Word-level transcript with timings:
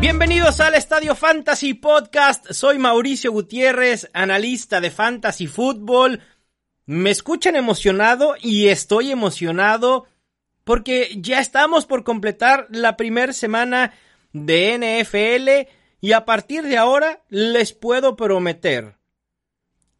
Bienvenidos 0.00 0.60
al 0.60 0.74
Estadio 0.76 1.14
Fantasy 1.14 1.74
Podcast. 1.74 2.52
Soy 2.52 2.78
Mauricio 2.78 3.32
Gutiérrez, 3.32 4.08
analista 4.14 4.80
de 4.80 4.90
Fantasy 4.90 5.46
Football. 5.46 6.22
Me 6.86 7.10
escuchan 7.10 7.54
emocionado 7.54 8.34
y 8.40 8.68
estoy 8.68 9.10
emocionado 9.10 10.06
porque 10.64 11.10
ya 11.18 11.38
estamos 11.38 11.84
por 11.84 12.02
completar 12.02 12.66
la 12.70 12.96
primera 12.96 13.34
semana 13.34 13.92
de 14.32 14.78
NFL 14.78 15.70
y 16.00 16.12
a 16.12 16.24
partir 16.24 16.62
de 16.62 16.78
ahora 16.78 17.20
les 17.28 17.74
puedo 17.74 18.16
prometer 18.16 18.96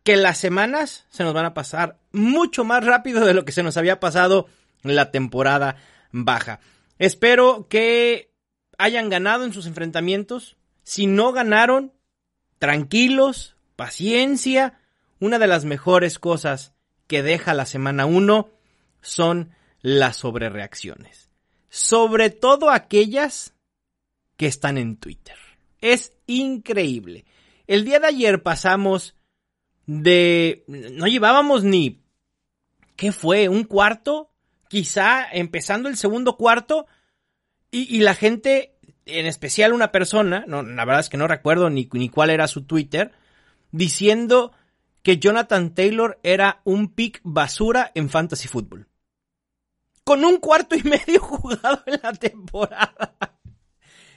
que 0.02 0.16
las 0.16 0.38
semanas 0.38 1.04
se 1.10 1.24
nos 1.24 1.34
van 1.34 1.44
a 1.44 1.52
pasar 1.52 1.98
mucho 2.10 2.64
más 2.64 2.86
rápido 2.86 3.26
de 3.26 3.34
lo 3.34 3.44
que 3.44 3.52
se 3.52 3.62
nos 3.62 3.76
había 3.76 4.00
pasado 4.00 4.46
la 4.82 5.10
temporada 5.10 5.76
baja. 6.10 6.60
Espero 6.98 7.66
que 7.68 8.29
hayan 8.80 9.10
ganado 9.10 9.44
en 9.44 9.52
sus 9.52 9.66
enfrentamientos. 9.66 10.56
Si 10.82 11.06
no 11.06 11.32
ganaron, 11.32 11.92
tranquilos, 12.58 13.56
paciencia. 13.76 14.80
Una 15.20 15.38
de 15.38 15.46
las 15.46 15.64
mejores 15.64 16.18
cosas 16.18 16.74
que 17.06 17.22
deja 17.22 17.54
la 17.54 17.66
semana 17.66 18.06
1 18.06 18.50
son 19.02 19.50
las 19.82 20.16
sobrereacciones. 20.16 21.30
Sobre 21.68 22.30
todo 22.30 22.70
aquellas 22.70 23.54
que 24.36 24.46
están 24.46 24.78
en 24.78 24.96
Twitter. 24.96 25.36
Es 25.80 26.14
increíble. 26.26 27.26
El 27.66 27.84
día 27.84 28.00
de 28.00 28.08
ayer 28.08 28.42
pasamos 28.42 29.14
de... 29.86 30.64
No 30.66 31.06
llevábamos 31.06 31.64
ni... 31.64 32.02
¿Qué 32.96 33.12
fue? 33.12 33.48
¿Un 33.48 33.64
cuarto? 33.64 34.30
Quizá 34.68 35.26
empezando 35.30 35.88
el 35.88 35.96
segundo 35.96 36.36
cuarto 36.36 36.86
y, 37.70 38.00
la 38.00 38.14
gente, 38.14 38.74
en 39.06 39.26
especial 39.26 39.72
una 39.72 39.92
persona, 39.92 40.44
no, 40.46 40.62
la 40.62 40.84
verdad 40.84 41.00
es 41.00 41.08
que 41.08 41.16
no 41.16 41.28
recuerdo 41.28 41.70
ni, 41.70 41.88
ni 41.92 42.08
cuál 42.08 42.30
era 42.30 42.48
su 42.48 42.64
Twitter, 42.64 43.12
diciendo 43.70 44.52
que 45.02 45.18
Jonathan 45.18 45.74
Taylor 45.74 46.18
era 46.22 46.60
un 46.64 46.92
pick 46.92 47.20
basura 47.22 47.90
en 47.94 48.10
fantasy 48.10 48.48
football. 48.48 48.88
Con 50.04 50.24
un 50.24 50.38
cuarto 50.38 50.74
y 50.74 50.82
medio 50.84 51.20
jugado 51.20 51.82
en 51.86 52.00
la 52.02 52.12
temporada. 52.12 53.14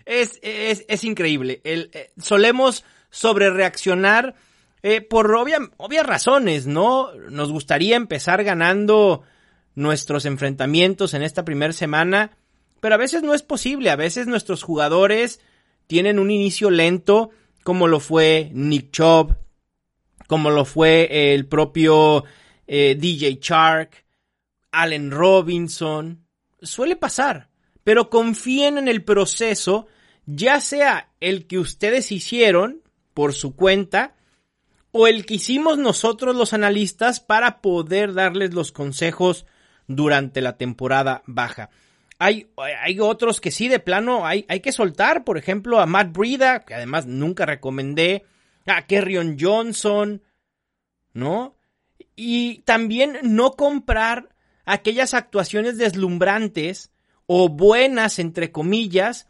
Es, 0.05 0.39
es, 0.41 0.85
es 0.87 1.03
increíble. 1.03 1.61
Eh, 1.63 2.11
solemos 2.17 2.83
sobre 3.09 3.49
reaccionar 3.51 4.35
eh, 4.81 5.01
por 5.01 5.33
obvias 5.33 6.05
razones, 6.05 6.67
¿no? 6.67 7.13
Nos 7.29 7.51
gustaría 7.51 7.95
empezar 7.95 8.43
ganando 8.43 9.23
nuestros 9.75 10.25
enfrentamientos 10.25 11.13
en 11.13 11.23
esta 11.23 11.45
primera 11.45 11.71
semana 11.71 12.31
pero 12.83 12.95
a 12.95 12.97
veces 12.97 13.23
no 13.23 13.33
es 13.33 13.43
posible, 13.43 13.91
a 13.91 13.95
veces 13.95 14.27
nuestros 14.27 14.61
jugadores 14.61 15.39
tienen 15.87 16.19
un 16.19 16.29
inicio 16.29 16.69
lento, 16.69 17.29
como 17.63 17.87
lo 17.87 18.01
fue 18.01 18.51
Nick 18.53 18.91
Chubb, 18.91 19.37
como 20.27 20.49
lo 20.49 20.65
fue 20.65 21.33
el 21.33 21.47
propio 21.47 22.25
eh, 22.67 22.97
DJ 22.99 23.39
Shark, 23.41 24.03
Allen 24.73 25.11
Robinson. 25.11 26.27
Suele 26.61 26.97
pasar, 26.97 27.47
pero 27.85 28.09
confíen 28.09 28.77
en 28.77 28.89
el 28.89 29.01
proceso, 29.01 29.87
ya 30.25 30.59
sea 30.59 31.13
el 31.21 31.47
que 31.47 31.59
ustedes 31.59 32.11
hicieron 32.11 32.81
por 33.13 33.31
su 33.31 33.55
cuenta, 33.55 34.17
o 34.91 35.07
el 35.07 35.25
que 35.25 35.35
hicimos 35.35 35.77
nosotros 35.77 36.35
los 36.35 36.51
analistas 36.51 37.21
para 37.21 37.61
poder 37.61 38.13
darles 38.13 38.53
los 38.53 38.73
consejos 38.73 39.45
durante 39.87 40.41
la 40.41 40.57
temporada 40.57 41.23
baja. 41.27 41.69
Hay, 42.25 42.99
otros 43.01 43.41
que 43.41 43.51
sí, 43.51 43.67
de 43.67 43.79
plano, 43.79 44.25
hay, 44.25 44.45
hay 44.47 44.61
que 44.61 44.71
soltar. 44.71 45.25
Por 45.25 45.37
ejemplo, 45.37 45.79
a 45.79 45.85
Matt 45.85 46.13
Brida, 46.13 46.63
que 46.63 46.73
además 46.73 47.05
nunca 47.05 47.45
recomendé. 47.45 48.23
A 48.65 48.85
Kerrion 48.87 49.35
Johnson, 49.37 50.23
¿no? 51.11 51.57
Y 52.15 52.59
también 52.59 53.17
no 53.23 53.51
comprar 53.51 54.29
aquellas 54.63 55.13
actuaciones 55.13 55.77
deslumbrantes 55.77 56.93
o 57.25 57.49
buenas, 57.49 58.19
entre 58.19 58.53
comillas, 58.53 59.27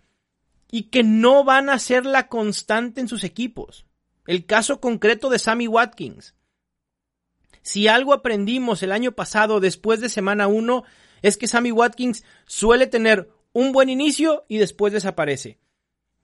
y 0.70 0.84
que 0.84 1.02
no 1.02 1.44
van 1.44 1.70
a 1.70 1.80
ser 1.80 2.06
la 2.06 2.28
constante 2.28 3.02
en 3.02 3.08
sus 3.08 3.24
equipos. 3.24 3.88
El 4.28 4.46
caso 4.46 4.80
concreto 4.80 5.30
de 5.32 5.40
Sammy 5.40 5.68
Watkins. 5.68 6.36
Si 7.64 7.88
algo 7.88 8.14
aprendimos 8.14 8.84
el 8.84 8.92
año 8.92 9.14
pasado 9.14 9.60
después 9.60 10.00
de 10.00 10.10
semana 10.10 10.48
1 10.48 10.84
es 11.24 11.38
que 11.38 11.48
Sammy 11.48 11.72
Watkins 11.72 12.24
suele 12.46 12.86
tener 12.86 13.32
un 13.54 13.72
buen 13.72 13.90
inicio 13.90 14.46
y 14.48 14.58
después 14.58 14.94
desaparece. 14.94 15.58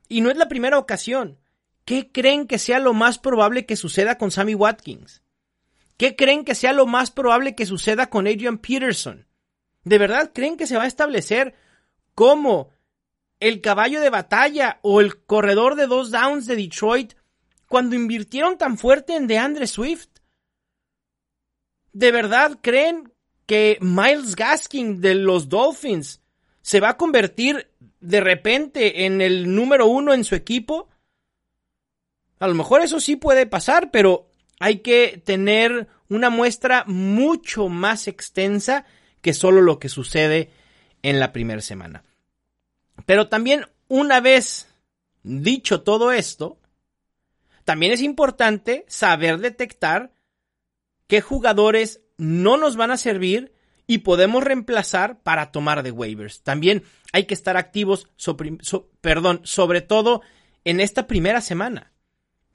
Y 0.08 0.22
no 0.22 0.30
es 0.30 0.38
la 0.38 0.50
primera 0.50 0.78
ocasión. 0.78 1.40
¿Qué 1.86 2.12
creen 2.12 2.46
que 2.46 2.60
sea 2.60 2.80
lo 2.80 2.94
más 2.94 3.18
probable 3.18 3.66
que 3.66 3.76
suceda 3.76 4.18
con 4.18 4.30
Sammy 4.30 4.54
Watkins? 4.54 5.24
¿Qué 5.98 6.16
creen 6.16 6.44
que 6.44 6.54
sea 6.54 6.74
lo 6.74 6.86
más 6.86 7.12
probable 7.12 7.56
que 7.56 7.66
suceda 7.66 8.10
con 8.10 8.28
Adrian 8.28 8.58
Peterson? 8.58 9.26
¿De 9.84 9.98
verdad 9.98 10.32
creen 10.34 10.58
que 10.58 10.68
se 10.68 10.78
va 10.78 10.84
a 10.84 10.88
establecer 10.88 11.56
como 12.14 12.70
el 13.40 13.62
caballo 13.62 14.02
de 14.02 14.10
batalla 14.10 14.80
o 14.82 15.00
el 15.00 15.24
corredor 15.24 15.76
de 15.76 15.88
dos 15.88 16.12
downs 16.12 16.46
de 16.46 16.58
Detroit 16.58 17.14
cuando 17.68 17.96
invirtieron 17.96 18.58
tan 18.58 18.78
fuerte 18.78 19.16
en 19.16 19.28
DeAndre 19.28 19.66
Swift? 19.66 20.10
¿De 21.94 22.12
verdad 22.12 22.60
creen 22.62 23.14
que 23.50 23.80
Miles 23.82 24.36
Gaskin 24.36 25.02
de 25.02 25.16
los 25.16 25.50
Dolphins 25.50 26.22
se 26.62 26.80
va 26.80 26.90
a 26.90 26.98
convertir 26.98 27.72
de 28.00 28.22
repente 28.22 29.08
en 29.08 29.22
el 29.22 29.56
número 29.56 29.88
uno 29.88 30.14
en 30.14 30.24
su 30.24 30.36
equipo? 30.36 30.88
A 32.38 32.48
lo 32.48 32.54
mejor 32.54 32.82
eso 32.82 33.00
sí 33.00 33.16
puede 33.16 33.48
pasar, 33.48 33.90
pero 33.90 34.30
hay 34.60 34.82
que 34.82 35.20
tener 35.26 35.88
una 36.10 36.30
muestra 36.30 36.84
mucho 36.86 37.70
más 37.70 38.08
extensa 38.08 38.86
que 39.20 39.34
solo 39.34 39.64
lo 39.64 39.80
que 39.80 39.90
sucede 39.90 40.52
en 41.02 41.20
la 41.20 41.32
primera 41.32 41.62
semana. 41.62 42.04
Pero 43.08 43.30
también 43.30 43.66
una 43.88 44.20
vez 44.20 44.68
dicho 45.24 45.82
todo 45.82 46.12
esto, 46.12 46.60
también 47.66 47.94
es 47.94 48.04
importante 48.04 48.86
saber 48.88 49.40
detectar 49.40 50.14
qué 51.08 51.20
jugadores 51.22 52.02
no 52.20 52.58
nos 52.58 52.76
van 52.76 52.92
a 52.92 52.98
servir 52.98 53.54
y 53.88 54.00
podemos 54.00 54.44
reemplazar 54.44 55.20
para 55.22 55.52
tomar 55.52 55.82
de 55.82 55.90
waivers. 55.90 56.44
También 56.44 56.84
hay 57.12 57.24
que 57.24 57.34
estar 57.34 57.58
activos, 57.58 58.08
perdón, 59.02 59.42
sobre 59.44 59.82
todo 59.82 60.22
en 60.64 60.80
esta 60.80 61.08
primera 61.08 61.42
semana 61.42 61.92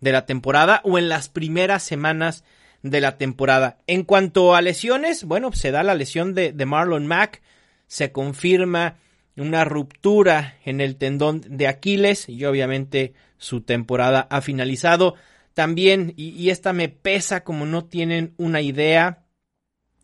de 0.00 0.12
la 0.12 0.26
temporada 0.26 0.80
o 0.84 0.96
en 0.96 1.08
las 1.08 1.28
primeras 1.28 1.82
semanas 1.82 2.44
de 2.82 3.00
la 3.00 3.18
temporada. 3.18 3.78
En 3.88 4.04
cuanto 4.04 4.54
a 4.54 4.62
lesiones, 4.62 5.24
bueno, 5.24 5.52
se 5.52 5.72
da 5.72 5.82
la 5.82 5.96
lesión 5.96 6.34
de, 6.34 6.52
de 6.52 6.66
Marlon 6.66 7.06
Mack, 7.08 7.42
se 7.88 8.12
confirma 8.12 8.98
una 9.36 9.64
ruptura 9.64 10.58
en 10.64 10.80
el 10.80 10.96
tendón 10.96 11.42
de 11.48 11.66
Aquiles 11.66 12.28
y 12.28 12.44
obviamente 12.44 13.14
su 13.38 13.62
temporada 13.62 14.28
ha 14.30 14.40
finalizado. 14.40 15.14
También, 15.54 16.14
y 16.16 16.50
esta 16.50 16.72
me 16.72 16.88
pesa 16.88 17.42
como 17.42 17.64
no 17.66 17.84
tienen 17.84 18.34
una 18.36 18.60
idea, 18.60 19.23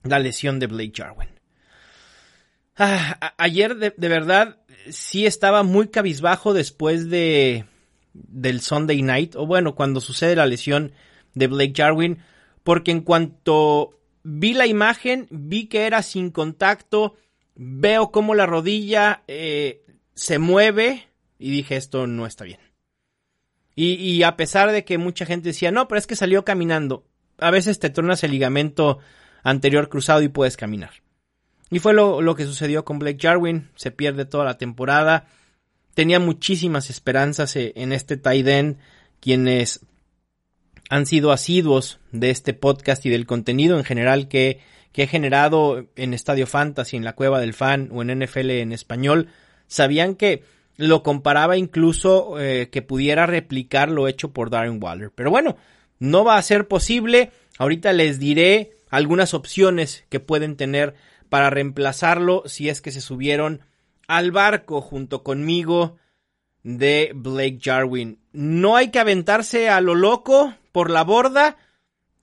la 0.03 0.19
lesión 0.19 0.59
de 0.59 0.67
Blake 0.67 0.93
Jarwin. 0.95 1.29
Ah, 2.77 3.35
ayer 3.37 3.77
de, 3.77 4.09
verdad 4.09 4.59
sí 4.89 5.27
estaba 5.27 5.63
muy 5.63 5.89
cabizbajo 5.89 6.55
después 6.55 7.11
de 7.11 7.67
del 8.15 8.61
Sunday 8.61 9.03
night, 9.03 9.37
o 9.37 9.47
bueno, 9.47 9.75
cuando 9.75 10.01
sucede 10.01 10.35
la 10.35 10.47
lesión 10.47 10.93
de 11.35 11.47
Blake 11.47 11.75
Jarwin, 11.77 12.19
porque 12.65 12.91
en 12.91 13.03
cuanto 13.03 13.99
vi 14.23 14.55
la 14.55 14.67
imagen, 14.67 15.29
vi 15.31 15.67
que 15.67 15.87
era 15.87 16.03
sin 16.03 16.31
contacto, 16.31 17.17
veo 17.55 18.11
cómo 18.11 18.35
la 18.35 18.47
rodilla 18.47 19.23
eh, 19.29 19.85
se 20.15 20.39
mueve 20.39 21.09
y 21.39 21.51
dije 21.51 21.77
esto 21.77 22.07
no 22.07 22.27
está 22.27 22.45
bien. 22.45 22.61
Y, 23.77 23.95
y, 23.95 24.23
a 24.25 24.37
pesar 24.37 24.73
de 24.73 24.85
que 24.85 24.99
mucha 24.99 25.25
gente 25.25 25.51
decía, 25.51 25.71
no, 25.71 25.87
pero 25.87 25.99
es 25.99 26.07
que 26.07 26.17
salió 26.17 26.45
caminando, 26.45 27.07
a 27.39 27.51
veces 27.51 27.79
te 27.79 27.91
tornas 27.91 28.25
el 28.25 28.33
ligamento 28.33 28.99
anterior 29.43 29.89
cruzado 29.89 30.23
y 30.23 30.29
puedes 30.29 30.57
caminar. 30.57 30.91
Y 31.71 31.79
fue 31.79 31.95
lo, 31.95 32.35
que 32.35 32.47
sucedió 32.47 32.85
con 32.85 32.99
Blake 32.99 33.19
Jarwin. 33.21 33.69
Se 33.77 33.91
pierde 33.91 34.25
toda 34.25 34.45
la 34.45 34.59
temporada. 34.59 35.27
Tenía 35.95 36.19
muchísimas 36.19 36.91
esperanzas 36.91 37.55
eh, 37.57 37.73
en 37.77 37.93
este 37.93 38.17
tight 38.17 38.47
end, 38.47 38.79
quienes 39.21 39.81
han 40.89 41.07
sido 41.07 41.31
asiduos 41.31 42.01
de 42.11 42.31
este 42.31 42.53
podcast 42.55 43.07
y 43.07 43.11
del 43.11 43.27
contenido 43.27 43.79
en 43.79 43.85
general 43.85 44.27
que, 44.27 44.61
que 44.93 45.05
he 45.05 45.07
generado 45.07 45.87
en 45.95 46.15
Estadio 46.15 46.49
Fantasy, 46.49 46.97
en 46.97 47.05
la 47.05 47.15
Cueva 47.15 47.39
del 47.39 47.55
Fan 47.55 47.91
o 47.93 48.03
en 48.03 48.19
NFL 48.19 48.51
en 48.51 48.73
español, 48.73 49.29
sabían 49.69 50.17
que 50.17 50.43
lo 50.77 51.05
comparaba 51.05 51.57
incluso 51.57 52.41
eh, 52.41 52.71
que 52.73 52.83
pudiera 52.83 53.27
replicar 53.27 53.89
lo 53.89 54.09
hecho 54.09 54.33
por 54.33 54.51
Darren 54.51 54.83
Waller. 54.83 55.13
Pero 55.15 55.31
bueno, 55.31 55.57
no 56.01 56.25
va 56.25 56.39
a 56.39 56.43
ser 56.43 56.67
posible. 56.67 57.31
Ahorita 57.59 57.93
les 57.93 58.19
diré 58.19 58.73
algunas 58.91 59.35
opciones 59.35 60.05
que 60.09 60.21
pueden 60.21 60.57
tener 60.57 60.95
para 61.29 61.49
reemplazarlo 61.49 62.43
si 62.47 62.69
es 62.69 62.83
que 62.83 62.91
se 62.91 63.01
subieron 63.01 63.63
al 64.09 64.33
barco 64.33 64.83
junto 64.83 65.23
conmigo 65.23 65.97
de 66.63 67.13
Blake 67.15 67.61
Jarwin. 67.63 68.19
No 68.33 68.77
hay 68.77 68.91
que 68.91 68.99
aventarse 68.99 69.71
a 69.71 69.81
lo 69.81 69.95
loco 69.95 70.55
por 70.73 70.91
la 70.91 71.05
borda, 71.05 71.57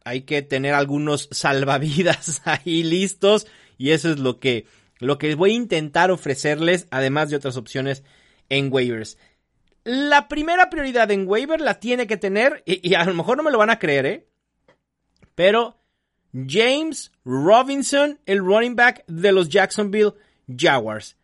hay 0.04 0.22
que 0.22 0.42
tener 0.42 0.74
algunos 0.74 1.30
salvavidas 1.31 2.42
ahí 2.46 2.84
listos 2.84 3.48
y 3.78 3.92
eso 3.92 4.12
es 4.12 4.20
lo 4.20 4.40
que 4.40 4.66
lo 5.00 5.20
que 5.20 5.36
voy 5.36 5.52
a 5.52 5.56
intentar 5.56 6.10
ofrecerles 6.12 6.88
además 6.90 7.30
de 7.30 7.36
otras 7.36 7.56
opciones 7.56 8.04
en 8.50 8.72
waivers. 8.72 9.18
La 9.84 10.28
primera 10.28 10.70
prioridad 10.70 11.12
en 11.12 11.28
waiver 11.28 11.62
la 11.62 11.80
tiene 11.80 12.08
que 12.08 12.18
tener 12.18 12.63
y, 12.66 12.88
y 12.88 12.96
a 12.96 13.06
lo 13.06 13.13
mejor 13.13 13.38
no 13.38 13.44
me 13.44 13.52
lo 13.52 13.60
van 13.60 13.70
a 13.70 13.80
creer, 13.80 14.06
¿eh? 14.06 14.28
Pero 15.36 15.78
James 16.33 17.12
Robinson, 17.25 18.19
el 18.25 18.39
running 18.39 18.75
back 18.75 19.03
de 19.07 19.31
los 19.31 19.50
Jacksonville 19.50 20.13
Jaguars. 20.47 21.18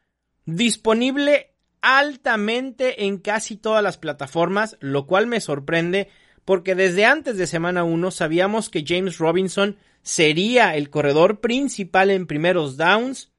Disponible 0.45 1.53
altamente 1.81 3.05
en 3.05 3.17
casi 3.17 3.57
todas 3.57 3.83
las 3.83 3.97
plataformas, 3.97 4.77
lo 4.79 5.05
cual 5.05 5.27
me 5.27 5.41
sorprende 5.41 6.09
porque 6.45 6.75
desde 6.75 7.05
antes 7.05 7.37
de 7.37 7.47
semana 7.47 7.83
1 7.83 8.11
sabíamos 8.11 8.69
que 8.69 8.83
James 8.85 9.17
Robinson 9.17 9.77
sería 10.01 10.75
el 10.75 10.89
corredor 10.89 11.39
principal 11.39 12.09
en 12.09 12.27
primeros 12.27 12.77
downs 12.77 13.31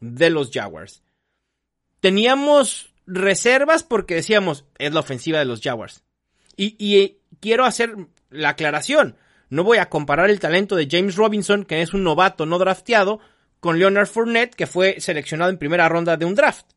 de 0.00 0.30
los 0.30 0.50
Jaguars. 0.52 1.02
Teníamos 2.00 2.92
reservas 3.06 3.82
porque 3.82 4.14
decíamos, 4.14 4.64
es 4.78 4.92
la 4.92 5.00
ofensiva 5.00 5.38
de 5.38 5.44
los 5.44 5.60
Jaguars. 5.60 6.04
Y, 6.56 6.76
y 6.78 7.18
quiero 7.40 7.64
hacer 7.64 7.96
la 8.30 8.50
aclaración. 8.50 9.16
No 9.54 9.62
voy 9.62 9.78
a 9.78 9.88
comparar 9.88 10.30
el 10.30 10.40
talento 10.40 10.74
de 10.74 10.88
James 10.90 11.14
Robinson, 11.14 11.64
que 11.64 11.80
es 11.80 11.94
un 11.94 12.02
novato 12.02 12.44
no 12.44 12.58
drafteado, 12.58 13.20
con 13.60 13.78
Leonard 13.78 14.08
Fournette, 14.08 14.56
que 14.56 14.66
fue 14.66 15.00
seleccionado 15.00 15.48
en 15.48 15.58
primera 15.58 15.88
ronda 15.88 16.16
de 16.16 16.24
un 16.24 16.34
draft. 16.34 16.72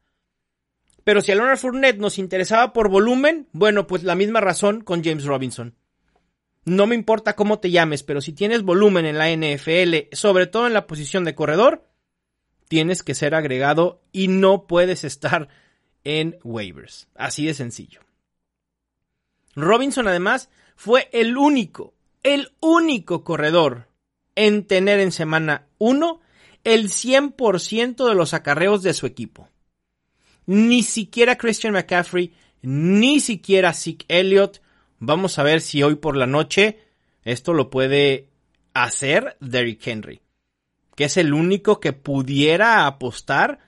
Pero 1.04 1.22
si 1.22 1.32
a 1.32 1.36
Leonard 1.36 1.58
Fournette 1.58 1.98
nos 1.98 2.20
interesaba 2.20 2.74
por 2.74 2.90
volumen, 2.90 3.48
bueno, 3.52 3.88
pues 3.88 4.04
la 4.04 4.14
misma 4.14 4.42
razón 4.42 4.82
con 4.82 5.04
James 5.04 5.26
Robinson. 5.26 5.74
No 6.66 6.86
me 6.86 6.94
importa 6.94 7.36
cómo 7.36 7.58
te 7.58 7.72
llames, 7.72 8.04
pero 8.04 8.22
si 8.22 8.32
tienes 8.32 8.62
volumen 8.62 9.08
en 9.08 9.18
la 9.18 9.32
NFL, 9.32 10.10
sobre 10.16 10.46
todo 10.46 10.68
en 10.68 10.74
la 10.74 10.86
posición 10.86 11.24
de 11.24 11.34
corredor, 11.34 11.90
tienes 12.68 13.02
que 13.02 13.16
ser 13.16 13.34
agregado 13.34 14.04
y 14.12 14.28
no 14.28 14.68
puedes 14.68 15.04
estar 15.04 15.48
en 16.04 16.38
waivers. 16.44 17.08
Así 17.16 17.44
de 17.48 17.56
sencillo. 17.56 18.02
Robinson 19.56 20.08
además 20.08 20.52
fue 20.76 21.10
el 21.12 21.38
único 21.38 21.97
el 22.28 22.52
único 22.60 23.24
corredor 23.24 23.88
en 24.36 24.68
tener 24.68 25.00
en 25.00 25.14
semana 25.14 25.68
1 25.78 26.20
el 26.66 26.90
100% 26.90 28.06
de 28.06 28.16
los 28.16 28.34
acarreos 28.34 28.84
de 28.84 28.94
su 28.94 29.06
equipo. 29.06 29.48
Ni 30.46 30.84
siquiera 30.84 31.38
Christian 31.38 31.72
McCaffrey, 31.72 32.34
ni 32.62 33.22
siquiera 33.22 33.74
Zeke 33.74 34.06
Elliott. 34.10 34.62
Vamos 35.00 35.40
a 35.40 35.44
ver 35.44 35.62
si 35.62 35.84
hoy 35.84 35.96
por 35.96 36.18
la 36.18 36.28
noche 36.28 36.80
esto 37.24 37.54
lo 37.54 37.70
puede 37.70 38.30
hacer 38.74 39.38
Derrick 39.40 39.88
Henry, 39.88 40.20
que 40.96 41.06
es 41.06 41.16
el 41.16 41.34
único 41.34 41.80
que 41.80 41.94
pudiera 41.94 42.88
apostar 42.88 43.60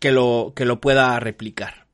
que 0.00 0.12
lo, 0.12 0.52
que 0.54 0.66
lo 0.66 0.82
pueda 0.82 1.18
replicar. 1.18 1.86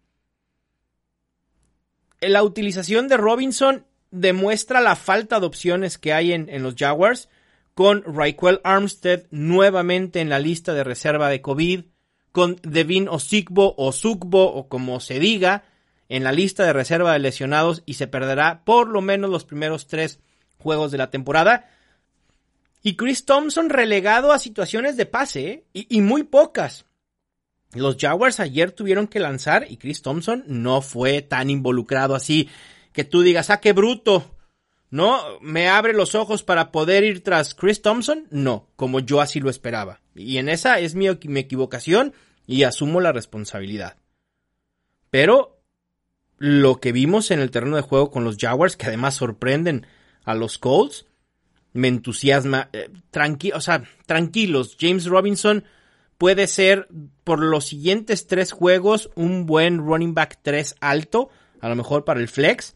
La 2.21 2.43
utilización 2.43 3.07
de 3.07 3.17
Robinson 3.17 3.88
demuestra 4.11 4.81
la 4.81 4.97
falta 4.97 5.41
de 5.41 5.47
opciones 5.47 5.99
que 5.99 6.13
hay 6.13 6.33
en, 6.33 6.63
los 6.63 6.75
Jaguars, 6.77 7.29
con 7.75 8.03
Raquel 8.03 8.61
Armstead 8.65 9.25
nuevamente 9.31 10.21
en 10.21 10.29
la 10.29 10.39
lista 10.39 10.75
de 10.75 10.85
reserva 10.85 11.29
de 11.29 11.41
COVID, 11.41 11.85
con 12.33 12.57
Devin 12.63 13.09
Osigbo 13.09 13.75
o 13.77 13.93
Sugbo 13.93 14.53
o 14.53 14.69
como 14.69 15.01
se 15.01 15.19
diga, 15.19 15.65
en 16.09 16.25
la 16.25 16.33
lista 16.33 16.65
de 16.65 16.73
reserva 16.73 17.13
de 17.13 17.19
lesionados 17.19 17.83
y 17.85 17.95
se 17.95 18.07
perderá 18.07 18.65
por 18.65 18.89
lo 18.89 19.01
menos 19.01 19.31
los 19.31 19.45
primeros 19.45 19.87
tres 19.87 20.21
juegos 20.59 20.91
de 20.91 20.99
la 20.99 21.11
temporada. 21.11 21.69
Y 22.83 22.97
Chris 22.97 23.25
Thompson 23.25 23.69
relegado 23.71 24.33
a 24.33 24.39
situaciones 24.39 24.97
de 24.97 25.07
pase, 25.07 25.49
¿eh? 25.49 25.65
y, 25.73 25.97
y 25.97 26.01
muy 26.01 26.23
pocas. 26.23 26.87
Los 27.75 27.97
Jaguars 27.99 28.41
ayer 28.41 28.73
tuvieron 28.73 29.09
que 29.09 29.21
lanzar 29.21 29.67
y 29.69 29.77
Chris 29.77 30.01
Thompson 30.01 30.45
no 30.47 30.81
fue 30.81 31.21
tan 31.21 31.51
involucrado 31.51 32.15
así 32.15 32.49
que 32.99 33.05
tú 33.05 33.23
digas, 33.23 33.49
ah, 33.51 33.61
qué 33.61 33.73
bruto, 33.73 34.35
¿no? 34.91 35.21
¿Me 35.41 35.69
abre 35.69 35.93
los 35.93 36.17
ojos 36.17 36.43
para 36.43 36.73
poder 36.73 37.05
ir 37.05 37.23
tras 37.23 37.55
Chris 37.55 37.81
Thompson? 37.81 38.27
No, 38.33 38.67
como 38.75 38.99
yo 38.99 39.21
así 39.21 39.39
lo 39.39 39.51
esperaba. 39.51 40.01
Y 40.17 40.39
en 40.39 40.49
esa 40.49 40.81
es 40.81 40.97
mi, 40.97 41.07
mi 41.27 41.39
equivocación 41.39 42.13
y 42.45 42.65
asumo 42.65 43.01
la 43.01 43.13
responsabilidad. 43.13 43.99
Pero 45.11 45.61
lo 46.39 46.81
que 46.81 46.91
vimos 46.91 47.31
en 47.31 47.39
el 47.39 47.53
terreno 47.53 47.77
de 47.77 47.83
juego 47.83 48.11
con 48.11 48.25
los 48.25 48.37
Jaguars, 48.37 48.77
que 48.77 48.87
además 48.87 49.15
sorprenden 49.15 49.87
a 50.25 50.35
los 50.35 50.59
Colts, 50.59 51.07
me 51.73 51.87
entusiasma. 51.87 52.69
Eh, 52.73 52.91
o 53.55 53.61
sea, 53.61 53.85
tranquilos, 54.07 54.77
James 54.77 55.05
Robinson 55.05 55.63
puede 56.19 56.49
ser 56.49 56.89
por 57.23 57.39
los 57.39 57.67
siguientes 57.67 58.27
tres 58.27 58.51
juegos 58.51 59.09
un 59.15 59.47
buen 59.47 59.79
running 59.79 60.15
back 60.15 60.41
3 60.43 60.75
alto, 60.81 61.31
a 61.61 61.69
lo 61.69 61.77
mejor 61.77 62.05
para 62.05 62.19
el 62.19 62.27
flex, 62.27 62.75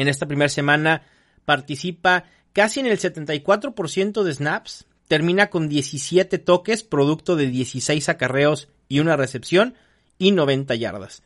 en 0.00 0.08
esta 0.08 0.26
primera 0.26 0.48
semana 0.48 1.02
participa 1.44 2.24
casi 2.52 2.80
en 2.80 2.86
el 2.86 2.98
74% 2.98 4.22
de 4.22 4.34
snaps, 4.34 4.86
termina 5.08 5.50
con 5.50 5.68
17 5.68 6.38
toques, 6.38 6.82
producto 6.84 7.34
de 7.34 7.48
16 7.48 8.08
acarreos 8.08 8.68
y 8.88 9.00
una 9.00 9.16
recepción 9.16 9.74
y 10.18 10.30
90 10.30 10.74
yardas. 10.76 11.22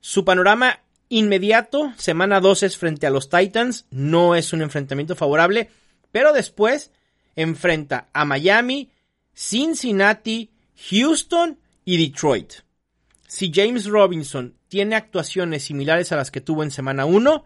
Su 0.00 0.24
panorama 0.24 0.80
inmediato, 1.08 1.92
semana 1.96 2.40
2 2.40 2.64
es 2.64 2.76
frente 2.76 3.06
a 3.06 3.10
los 3.10 3.28
Titans, 3.28 3.86
no 3.90 4.34
es 4.34 4.52
un 4.52 4.62
enfrentamiento 4.62 5.14
favorable, 5.14 5.70
pero 6.10 6.32
después 6.32 6.90
enfrenta 7.36 8.08
a 8.12 8.24
Miami, 8.24 8.90
Cincinnati, 9.34 10.50
Houston 10.90 11.58
y 11.84 12.08
Detroit. 12.08 12.54
Si 13.26 13.52
James 13.54 13.86
Robinson 13.86 14.54
tiene 14.68 14.96
actuaciones 14.96 15.64
similares 15.64 16.12
a 16.12 16.16
las 16.16 16.30
que 16.30 16.40
tuvo 16.40 16.62
en 16.62 16.70
semana 16.70 17.04
1, 17.04 17.44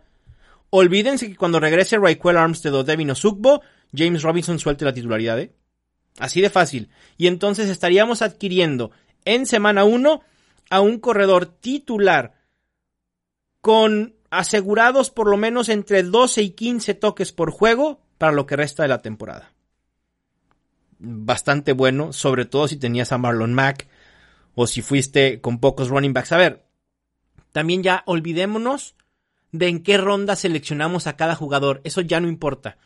Olvídense 0.71 1.29
que 1.29 1.37
cuando 1.37 1.61
regrese 1.61 1.99
Raquel 1.99 2.37
Armstead 2.37 2.75
o 2.75 2.85
Devin 2.85 3.11
Osugbo, 3.11 3.63
James 3.95 4.23
Robinson 4.23 4.59
suelte 4.59 4.85
la 4.85 4.93
titularidad, 4.93 5.41
¿eh? 5.41 5.53
Así 6.19 6.41
de 6.41 6.51
fácil. 6.51 6.91
Y 7.17 7.27
entonces 7.27 7.69
estaríamos 7.69 8.23
adquiriendo 8.23 8.91
en 9.25 9.47
semana 9.47 9.85
1 9.85 10.21
a 10.71 10.81
un 10.81 10.99
corredor 10.99 11.47
titular 11.47 12.35
con 13.61 14.15
asegurados 14.31 15.11
por 15.11 15.29
lo 15.29 15.37
menos 15.37 15.69
entre 15.69 16.03
12 16.03 16.43
y 16.43 16.51
15 16.51 16.95
toques 16.95 17.33
por 17.33 17.51
juego 17.51 18.01
para 18.19 18.33
lo 18.33 18.47
que 18.47 18.57
resta 18.57 18.83
de 18.83 18.89
la 18.89 19.01
temporada. 19.01 19.53
Bastante 20.99 21.73
bueno, 21.73 22.13
sobre 22.13 22.45
todo 22.45 22.69
si 22.69 22.77
tenías 22.77 23.13
a 23.13 23.19
Marlon 23.19 23.55
Mack 23.55 23.89
o 24.55 24.67
si 24.67 24.83
fuiste 24.83 25.41
con 25.41 25.61
pocos 25.61 25.89
running 25.89 26.13
backs. 26.13 26.33
A 26.33 26.37
ver, 26.37 26.67
también 27.53 27.83
ya 27.83 28.03
olvidémonos 28.07 28.97
de 29.52 29.69
en 29.69 29.83
qué 29.83 29.97
ronda 29.99 30.37
seleccionamos 30.37 31.07
a 31.07 31.17
cada 31.17 31.35
jugador. 31.35 31.81
Eso 31.85 32.00
ya 32.00 32.21
no 32.21 32.28
importa. 32.28 32.78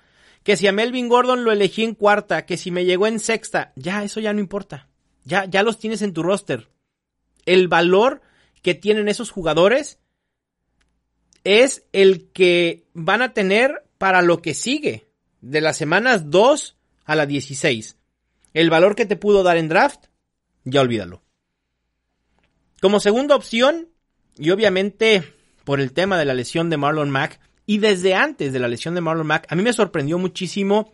Que 0.42 0.56
si 0.56 0.66
a 0.66 0.72
Melvin 0.72 1.08
Gordon 1.08 1.44
lo 1.44 1.52
elegí 1.52 1.84
en 1.84 1.94
cuarta, 1.94 2.46
que 2.46 2.56
si 2.56 2.70
me 2.70 2.84
llegó 2.84 3.06
en 3.06 3.20
sexta, 3.20 3.72
ya 3.76 4.02
eso 4.04 4.20
ya 4.20 4.32
no 4.32 4.40
importa. 4.40 4.88
Ya, 5.24 5.44
ya 5.44 5.62
los 5.62 5.78
tienes 5.78 6.02
en 6.02 6.12
tu 6.12 6.22
roster. 6.22 6.68
El 7.46 7.68
valor 7.68 8.22
que 8.62 8.74
tienen 8.74 9.08
esos 9.08 9.30
jugadores 9.30 9.98
es 11.44 11.84
el 11.92 12.30
que 12.30 12.86
van 12.92 13.22
a 13.22 13.34
tener 13.34 13.84
para 13.98 14.22
lo 14.22 14.42
que 14.42 14.54
sigue, 14.54 15.08
de 15.40 15.60
las 15.60 15.76
semanas 15.76 16.30
2 16.30 16.76
a 17.04 17.14
la 17.14 17.26
16. 17.26 17.96
El 18.54 18.70
valor 18.70 18.94
que 18.94 19.06
te 19.06 19.16
pudo 19.16 19.42
dar 19.42 19.56
en 19.56 19.68
draft, 19.68 20.06
ya 20.64 20.80
olvídalo. 20.80 21.22
Como 22.80 23.00
segunda 23.00 23.36
opción, 23.36 23.88
y 24.36 24.50
obviamente 24.50 25.34
por 25.64 25.80
el 25.80 25.92
tema 25.92 26.18
de 26.18 26.24
la 26.24 26.34
lesión 26.34 26.70
de 26.70 26.76
Marlon 26.76 27.10
Mack. 27.10 27.40
Y 27.66 27.78
desde 27.78 28.14
antes 28.14 28.52
de 28.52 28.58
la 28.58 28.68
lesión 28.68 28.94
de 28.94 29.00
Marlon 29.00 29.26
Mack, 29.26 29.46
a 29.50 29.54
mí 29.54 29.62
me 29.62 29.72
sorprendió 29.72 30.18
muchísimo 30.18 30.92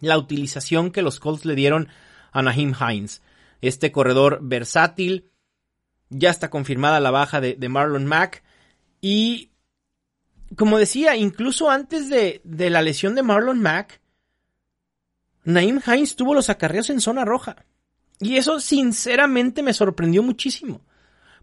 la 0.00 0.18
utilización 0.18 0.90
que 0.90 1.02
los 1.02 1.20
Colts 1.20 1.44
le 1.44 1.54
dieron 1.54 1.88
a 2.32 2.42
Naheem 2.42 2.74
Hines, 2.78 3.22
este 3.60 3.92
corredor 3.92 4.40
versátil. 4.42 5.30
Ya 6.10 6.30
está 6.30 6.50
confirmada 6.50 7.00
la 7.00 7.10
baja 7.10 7.40
de, 7.40 7.68
Marlon 7.68 8.06
Mack. 8.06 8.42
Y 9.00 9.50
como 10.56 10.78
decía, 10.78 11.16
incluso 11.16 11.70
antes 11.70 12.08
de, 12.10 12.40
de 12.44 12.70
la 12.70 12.82
lesión 12.82 13.14
de 13.14 13.22
Marlon 13.22 13.60
Mack, 13.60 14.00
Naheem 15.44 15.80
Hines 15.86 16.16
tuvo 16.16 16.34
los 16.34 16.50
acarreos 16.50 16.90
en 16.90 17.00
zona 17.00 17.24
roja. 17.24 17.64
Y 18.18 18.36
eso 18.36 18.60
sinceramente 18.60 19.62
me 19.62 19.72
sorprendió 19.72 20.22
muchísimo. 20.22 20.80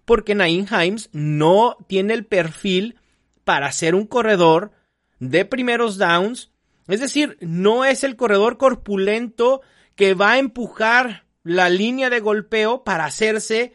Porque 0.06 0.36
Naheem 0.36 0.66
Hines 0.70 1.10
no 1.14 1.78
tiene 1.88 2.14
el 2.14 2.26
perfil 2.26 3.00
para 3.44 3.72
ser 3.72 3.96
un 3.96 4.06
corredor 4.06 4.72
de 5.20 5.46
primeros 5.46 5.98
downs. 5.98 6.52
Es 6.88 7.00
decir, 7.00 7.38
no 7.42 7.86
es 7.86 8.04
el 8.04 8.16
corredor 8.16 8.58
corpulento 8.58 9.62
que 9.96 10.14
va 10.14 10.34
a 10.34 10.40
empujar 10.40 11.26
la 11.44 11.70
línea 11.70 12.10
de 12.10 12.20
golpeo 12.20 12.84
para 12.84 13.06
hacerse 13.06 13.74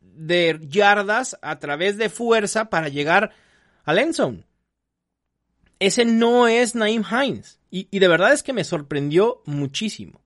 de 0.00 0.58
yardas 0.68 1.38
a 1.42 1.58
través 1.58 1.96
de 1.96 2.08
fuerza 2.08 2.70
para 2.70 2.88
llegar 2.88 3.32
al 3.84 3.98
end 3.98 4.14
zone. 4.14 4.44
Ese 5.78 6.04
no 6.04 6.48
es 6.48 6.74
Naim 6.74 7.04
Hines. 7.04 7.60
Y, 7.70 7.86
y, 7.90 7.98
de 8.00 8.08
verdad 8.08 8.32
es 8.32 8.42
que 8.42 8.52
me 8.52 8.64
sorprendió 8.64 9.42
muchísimo. 9.44 10.22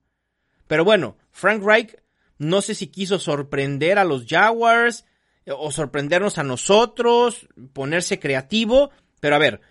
Pero 0.67 0.83
bueno, 0.85 1.17
Frank 1.31 1.61
Reich 1.63 1.95
no 2.37 2.61
sé 2.61 2.73
si 2.73 2.87
quiso 2.87 3.19
sorprender 3.19 3.99
a 3.99 4.05
los 4.05 4.25
Jaguars 4.25 5.05
o 5.47 5.71
sorprendernos 5.71 6.37
a 6.37 6.43
nosotros, 6.43 7.47
ponerse 7.73 8.19
creativo. 8.19 8.91
Pero 9.19 9.35
a 9.35 9.39
ver, 9.39 9.61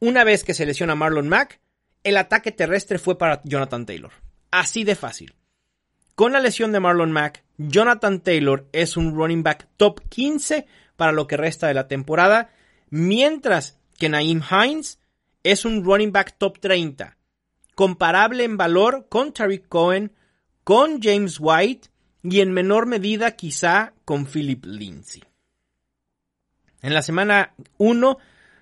una 0.00 0.24
vez 0.24 0.44
que 0.44 0.54
se 0.54 0.66
lesiona 0.66 0.94
Marlon 0.94 1.28
Mack, 1.28 1.60
el 2.04 2.16
ataque 2.16 2.52
terrestre 2.52 2.98
fue 2.98 3.18
para 3.18 3.42
Jonathan 3.44 3.86
Taylor. 3.86 4.12
Así 4.50 4.84
de 4.84 4.94
fácil. 4.94 5.34
Con 6.14 6.32
la 6.32 6.40
lesión 6.40 6.72
de 6.72 6.80
Marlon 6.80 7.12
Mack, 7.12 7.44
Jonathan 7.58 8.20
Taylor 8.20 8.68
es 8.72 8.96
un 8.96 9.14
running 9.14 9.42
back 9.42 9.68
top 9.76 10.00
15 10.08 10.66
para 10.96 11.12
lo 11.12 11.26
que 11.26 11.36
resta 11.36 11.68
de 11.68 11.74
la 11.74 11.86
temporada, 11.86 12.50
mientras 12.90 13.78
que 13.98 14.08
Naeem 14.08 14.42
Hines 14.42 14.98
es 15.44 15.64
un 15.64 15.84
running 15.84 16.12
back 16.12 16.36
top 16.38 16.58
30, 16.58 17.16
comparable 17.74 18.44
en 18.44 18.56
valor 18.56 19.06
con 19.08 19.32
Tariq 19.32 19.68
Cohen, 19.68 20.12
con 20.64 21.00
James 21.00 21.38
White 21.40 21.88
y 22.22 22.40
en 22.40 22.52
menor 22.52 22.86
medida 22.86 23.36
quizá 23.36 23.94
con 24.08 24.24
Philip 24.24 24.64
Lindsay. 24.64 25.22
En 26.80 26.94
la 26.94 27.02
semana 27.02 27.52
1, 27.76 28.16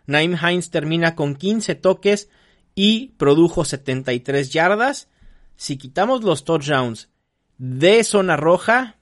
Naeem 0.07 0.37
Hines 0.37 0.73
termina 0.73 1.15
con 1.15 1.37
15 1.37 1.77
toques 1.77 2.29
y 2.75 3.11
produjo 3.17 3.65
73 3.65 4.51
yardas. 4.51 5.09
Si 5.55 5.77
quitamos 5.77 6.25
los 6.25 6.43
touchdowns 6.43 7.11
de 7.59 8.03
zona 8.03 8.37
roja, 8.37 8.97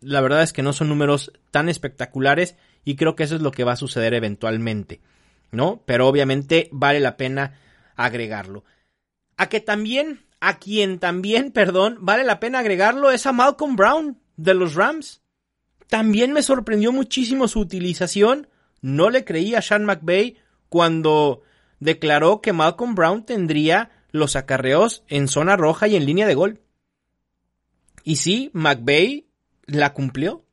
la 0.00 0.20
verdad 0.20 0.42
es 0.42 0.52
que 0.52 0.62
no 0.62 0.74
son 0.74 0.90
números 0.90 1.32
tan 1.50 1.70
espectaculares 1.70 2.56
y 2.84 2.96
creo 2.96 3.16
que 3.16 3.22
eso 3.22 3.34
es 3.34 3.40
lo 3.40 3.50
que 3.50 3.64
va 3.64 3.72
a 3.72 3.76
suceder 3.76 4.12
eventualmente, 4.12 5.00
¿no? 5.50 5.82
Pero 5.86 6.08
obviamente 6.08 6.68
vale 6.72 7.00
la 7.00 7.16
pena 7.16 7.58
agregarlo. 7.94 8.64
A 9.38 9.48
que 9.48 9.60
también, 9.60 10.26
a 10.40 10.58
quien 10.58 10.98
también, 10.98 11.52
perdón, 11.52 11.96
vale 12.00 12.22
la 12.22 12.38
pena 12.38 12.58
agregarlo 12.58 13.12
es 13.12 13.24
a 13.24 13.32
Malcolm 13.32 13.76
Brown 13.76 14.20
de 14.36 14.52
los 14.52 14.74
Rams. 14.74 15.22
También 15.88 16.32
me 16.32 16.42
sorprendió 16.42 16.92
muchísimo 16.92 17.48
su 17.48 17.60
utilización. 17.60 18.48
No 18.80 19.10
le 19.10 19.24
creí 19.24 19.54
a 19.54 19.62
Sean 19.62 19.84
McVay 19.84 20.36
cuando 20.68 21.42
declaró 21.80 22.40
que 22.40 22.52
Malcolm 22.52 22.94
Brown 22.94 23.24
tendría 23.24 23.90
los 24.10 24.36
acarreos 24.36 25.04
en 25.08 25.28
zona 25.28 25.56
roja 25.56 25.88
y 25.88 25.96
en 25.96 26.06
línea 26.06 26.26
de 26.26 26.34
gol. 26.34 26.60
Y 28.02 28.16
sí, 28.16 28.50
McVeigh 28.52 29.26
la 29.66 29.92
cumplió. 29.92 30.44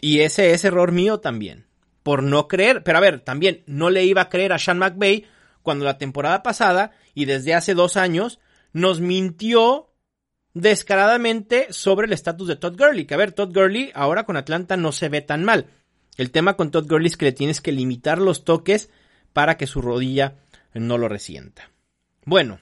Y 0.00 0.20
ese 0.20 0.52
es 0.52 0.64
error 0.64 0.92
mío 0.92 1.20
también. 1.20 1.66
Por 2.02 2.22
no 2.22 2.48
creer. 2.48 2.82
Pero 2.84 2.98
a 2.98 3.02
ver, 3.02 3.20
también 3.20 3.62
no 3.66 3.90
le 3.90 4.04
iba 4.04 4.22
a 4.22 4.28
creer 4.28 4.52
a 4.52 4.58
Sean 4.58 4.78
McVeigh 4.78 5.26
cuando 5.62 5.84
la 5.84 5.98
temporada 5.98 6.42
pasada 6.42 6.92
y 7.14 7.24
desde 7.26 7.54
hace 7.54 7.74
dos 7.74 7.96
años 7.96 8.40
nos 8.72 9.00
mintió 9.00 9.87
descaradamente 10.60 11.68
sobre 11.70 12.06
el 12.06 12.12
estatus 12.12 12.48
de 12.48 12.56
Todd 12.56 12.76
Gurley. 12.76 13.06
Que 13.06 13.14
a 13.14 13.18
ver, 13.18 13.32
Todd 13.32 13.54
Gurley 13.54 13.90
ahora 13.94 14.24
con 14.24 14.36
Atlanta 14.36 14.76
no 14.76 14.92
se 14.92 15.08
ve 15.08 15.20
tan 15.20 15.44
mal. 15.44 15.66
El 16.16 16.30
tema 16.30 16.54
con 16.54 16.70
Todd 16.70 16.88
Gurley 16.88 17.08
es 17.08 17.16
que 17.16 17.26
le 17.26 17.32
tienes 17.32 17.60
que 17.60 17.72
limitar 17.72 18.18
los 18.18 18.44
toques 18.44 18.90
para 19.32 19.56
que 19.56 19.66
su 19.66 19.80
rodilla 19.80 20.34
no 20.74 20.98
lo 20.98 21.08
resienta. 21.08 21.70
Bueno, 22.24 22.60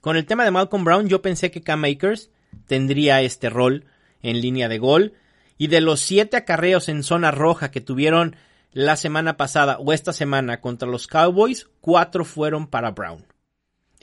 con 0.00 0.16
el 0.16 0.26
tema 0.26 0.44
de 0.44 0.50
Malcolm 0.50 0.84
Brown 0.84 1.08
yo 1.08 1.22
pensé 1.22 1.50
que 1.50 1.62
Cam 1.62 1.84
Akers 1.84 2.30
tendría 2.66 3.22
este 3.22 3.48
rol 3.48 3.86
en 4.22 4.40
línea 4.40 4.68
de 4.68 4.78
gol 4.78 5.14
y 5.56 5.68
de 5.68 5.80
los 5.80 6.00
siete 6.00 6.36
acarreos 6.36 6.88
en 6.88 7.02
zona 7.02 7.30
roja 7.30 7.70
que 7.70 7.80
tuvieron 7.80 8.36
la 8.72 8.96
semana 8.96 9.36
pasada 9.36 9.78
o 9.78 9.92
esta 9.92 10.12
semana 10.12 10.60
contra 10.60 10.88
los 10.88 11.06
Cowboys, 11.06 11.68
cuatro 11.80 12.24
fueron 12.24 12.66
para 12.66 12.90
Brown. 12.90 13.26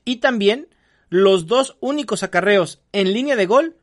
Y 0.05 0.17
también 0.17 0.67
los 1.09 1.47
dos 1.47 1.77
únicos 1.79 2.23
acarreos 2.23 2.81
en 2.91 3.13
línea 3.13 3.35
de 3.35 3.45
gol 3.45 3.75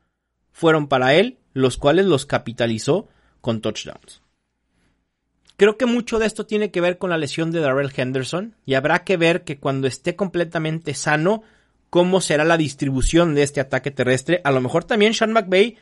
fueron 0.52 0.88
para 0.88 1.14
él, 1.14 1.38
los 1.52 1.76
cuales 1.76 2.06
los 2.06 2.26
capitalizó 2.26 3.08
con 3.40 3.60
touchdowns. 3.60 4.22
Creo 5.56 5.78
que 5.78 5.86
mucho 5.86 6.18
de 6.18 6.26
esto 6.26 6.44
tiene 6.44 6.70
que 6.70 6.80
ver 6.80 6.98
con 6.98 7.10
la 7.10 7.18
lesión 7.18 7.50
de 7.50 7.60
Darrell 7.60 7.92
Henderson 7.94 8.54
y 8.66 8.74
habrá 8.74 9.04
que 9.04 9.16
ver 9.16 9.44
que 9.44 9.58
cuando 9.58 9.86
esté 9.86 10.14
completamente 10.14 10.92
sano, 10.94 11.42
cómo 11.88 12.20
será 12.20 12.44
la 12.44 12.58
distribución 12.58 13.34
de 13.34 13.42
este 13.42 13.60
ataque 13.60 13.90
terrestre. 13.90 14.42
A 14.44 14.50
lo 14.50 14.60
mejor 14.60 14.84
también 14.84 15.14
Sean 15.14 15.32
McVay 15.32 15.78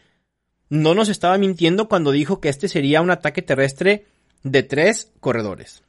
no 0.68 0.94
nos 0.94 1.08
estaba 1.08 1.38
mintiendo 1.38 1.88
cuando 1.88 2.12
dijo 2.12 2.40
que 2.40 2.48
este 2.48 2.68
sería 2.68 3.00
un 3.00 3.10
ataque 3.10 3.42
terrestre 3.42 4.06
de 4.44 4.62
tres 4.62 5.12
corredores. 5.20 5.82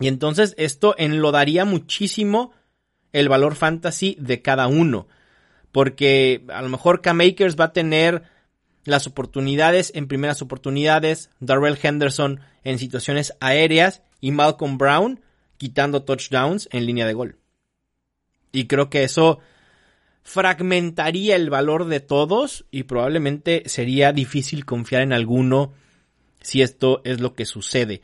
Y 0.00 0.08
entonces 0.08 0.54
esto 0.58 0.94
enlodaría 0.98 1.64
muchísimo 1.64 2.52
el 3.14 3.30
valor 3.30 3.54
fantasy 3.54 4.16
de 4.20 4.42
cada 4.42 4.66
uno. 4.66 5.08
Porque 5.72 6.44
a 6.48 6.60
lo 6.60 6.68
mejor 6.68 7.00
K-Makers 7.00 7.56
va 7.58 7.66
a 7.66 7.72
tener 7.72 8.24
las 8.84 9.06
oportunidades 9.06 9.92
en 9.94 10.08
primeras 10.08 10.42
oportunidades, 10.42 11.30
Darrell 11.40 11.78
Henderson 11.82 12.40
en 12.64 12.78
situaciones 12.78 13.32
aéreas 13.40 14.02
y 14.20 14.32
Malcolm 14.32 14.76
Brown 14.76 15.20
quitando 15.56 16.02
touchdowns 16.02 16.68
en 16.72 16.84
línea 16.84 17.06
de 17.06 17.14
gol. 17.14 17.38
Y 18.52 18.66
creo 18.66 18.90
que 18.90 19.04
eso 19.04 19.38
fragmentaría 20.22 21.36
el 21.36 21.50
valor 21.50 21.86
de 21.86 22.00
todos 22.00 22.66
y 22.70 22.82
probablemente 22.82 23.62
sería 23.66 24.12
difícil 24.12 24.64
confiar 24.64 25.02
en 25.02 25.12
alguno 25.12 25.72
si 26.40 26.62
esto 26.62 27.00
es 27.04 27.20
lo 27.20 27.34
que 27.34 27.46
sucede. 27.46 28.02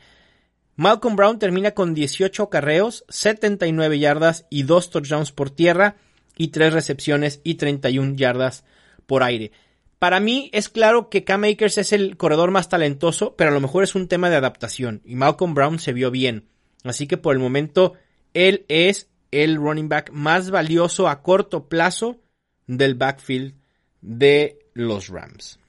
Malcolm 0.75 1.15
Brown 1.15 1.39
termina 1.39 1.71
con 1.71 1.93
18 1.93 2.49
carreos, 2.49 3.05
79 3.09 3.99
yardas 3.99 4.45
y 4.49 4.63
2 4.63 4.89
touchdowns 4.89 5.31
por 5.31 5.49
tierra 5.49 5.97
y 6.37 6.49
3 6.49 6.73
recepciones 6.73 7.41
y 7.43 7.55
31 7.55 8.15
yardas 8.15 8.63
por 9.05 9.23
aire. 9.23 9.51
Para 9.99 10.19
mí 10.19 10.49
es 10.53 10.69
claro 10.69 11.09
que 11.09 11.23
Cam 11.23 11.43
Akers 11.43 11.77
es 11.77 11.93
el 11.93 12.17
corredor 12.17 12.49
más 12.49 12.69
talentoso, 12.69 13.35
pero 13.35 13.51
a 13.51 13.53
lo 13.53 13.61
mejor 13.61 13.83
es 13.83 13.93
un 13.93 14.07
tema 14.07 14.29
de 14.29 14.37
adaptación 14.37 15.01
y 15.05 15.15
Malcolm 15.15 15.53
Brown 15.53 15.77
se 15.77 15.93
vio 15.93 16.09
bien. 16.09 16.47
Así 16.83 17.05
que 17.05 17.17
por 17.17 17.35
el 17.35 17.39
momento 17.39 17.93
él 18.33 18.65
es 18.67 19.09
el 19.29 19.57
running 19.57 19.89
back 19.89 20.11
más 20.11 20.49
valioso 20.49 21.07
a 21.07 21.21
corto 21.21 21.69
plazo 21.69 22.19
del 22.65 22.95
backfield 22.95 23.55
de 24.01 24.59
los 24.73 25.09
Rams. 25.09 25.59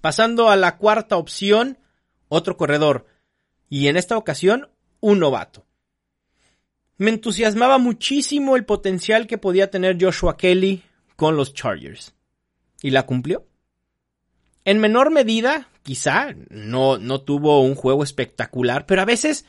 Pasando 0.00 0.50
a 0.50 0.56
la 0.56 0.76
cuarta 0.76 1.16
opción, 1.16 1.78
otro 2.28 2.56
corredor. 2.56 3.06
Y 3.74 3.88
en 3.88 3.96
esta 3.96 4.16
ocasión, 4.16 4.68
un 5.00 5.18
novato. 5.18 5.66
Me 6.96 7.10
entusiasmaba 7.10 7.78
muchísimo 7.78 8.54
el 8.54 8.64
potencial 8.64 9.26
que 9.26 9.36
podía 9.36 9.68
tener 9.68 9.96
Joshua 10.00 10.36
Kelly 10.36 10.84
con 11.16 11.36
los 11.36 11.54
Chargers 11.54 12.14
y 12.82 12.90
la 12.90 13.04
cumplió. 13.04 13.48
En 14.64 14.78
menor 14.78 15.10
medida, 15.10 15.70
quizá 15.82 16.36
no, 16.50 16.98
no 16.98 17.22
tuvo 17.22 17.62
un 17.62 17.74
juego 17.74 18.04
espectacular, 18.04 18.86
pero 18.86 19.02
a 19.02 19.06
veces 19.06 19.44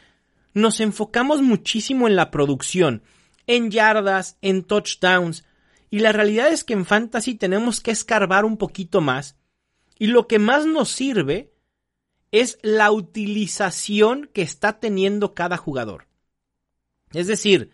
nos 0.55 0.79
enfocamos 0.79 1.44
muchísimo 1.44 2.08
en 2.08 2.15
la 2.15 2.32
producción, 2.32 3.03
en 3.46 3.70
yardas, 3.70 4.39
en 4.41 4.63
touchdowns, 4.63 5.46
y 5.91 6.00
la 6.00 6.13
realidad 6.13 6.48
es 6.48 6.63
que 6.63 6.74
en 6.74 6.88
fantasy 6.88 7.36
tenemos 7.36 7.79
que 7.79 7.91
escarbar 7.91 8.44
un 8.44 8.58
poquito 8.58 9.01
más, 9.01 9.36
y 10.00 10.08
lo 10.08 10.27
que 10.27 10.39
más 10.39 10.65
nos 10.65 10.89
sirve 10.89 11.53
es 12.42 12.58
la 12.62 12.92
utilización 12.92 14.30
que 14.34 14.42
está 14.42 14.80
teniendo 14.80 15.34
cada 15.34 15.58
jugador. 15.58 16.08
Es 17.13 17.27
decir, 17.27 17.72